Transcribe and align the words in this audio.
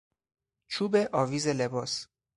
چوب 0.67 0.95
آویز 0.95 1.47
لباس 1.47 2.07